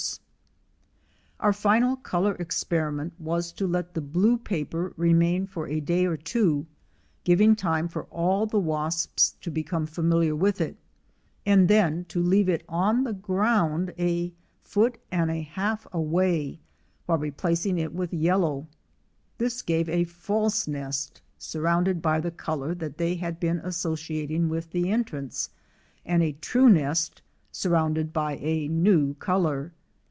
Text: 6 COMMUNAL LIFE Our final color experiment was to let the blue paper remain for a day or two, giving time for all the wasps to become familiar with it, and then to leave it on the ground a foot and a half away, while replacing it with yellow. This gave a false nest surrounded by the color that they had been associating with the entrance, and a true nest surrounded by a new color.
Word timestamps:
6 1.43 1.47
COMMUNAL 1.47 1.47
LIFE 1.47 1.47
Our 1.47 1.53
final 1.59 1.95
color 1.97 2.35
experiment 2.35 3.13
was 3.17 3.51
to 3.53 3.65
let 3.65 3.95
the 3.95 4.01
blue 4.01 4.37
paper 4.37 4.93
remain 4.95 5.47
for 5.47 5.67
a 5.67 5.79
day 5.79 6.05
or 6.05 6.15
two, 6.17 6.67
giving 7.23 7.55
time 7.55 7.87
for 7.87 8.03
all 8.05 8.45
the 8.45 8.59
wasps 8.59 9.31
to 9.41 9.49
become 9.49 9.87
familiar 9.87 10.35
with 10.35 10.61
it, 10.61 10.77
and 11.47 11.67
then 11.67 12.05
to 12.05 12.21
leave 12.21 12.47
it 12.47 12.63
on 12.69 13.03
the 13.03 13.13
ground 13.13 13.91
a 13.97 14.31
foot 14.61 14.99
and 15.11 15.31
a 15.31 15.41
half 15.41 15.87
away, 15.91 16.59
while 17.07 17.17
replacing 17.17 17.79
it 17.79 17.91
with 17.93 18.13
yellow. 18.13 18.67
This 19.39 19.63
gave 19.63 19.89
a 19.89 20.03
false 20.03 20.67
nest 20.67 21.21
surrounded 21.39 22.03
by 22.03 22.19
the 22.19 22.31
color 22.31 22.75
that 22.75 22.99
they 22.99 23.15
had 23.15 23.39
been 23.39 23.57
associating 23.59 24.47
with 24.47 24.69
the 24.71 24.91
entrance, 24.91 25.49
and 26.05 26.21
a 26.21 26.33
true 26.33 26.69
nest 26.69 27.23
surrounded 27.51 28.13
by 28.13 28.35
a 28.37 28.67
new 28.67 29.15
color. 29.15 29.73